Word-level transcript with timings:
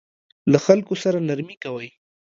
له 0.51 0.57
خلکو 0.65 0.93
سره 1.03 1.17
نرمي 1.27 1.55
کوئ 1.63 1.89